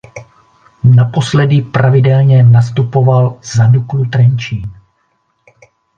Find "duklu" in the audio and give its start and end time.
3.67-4.05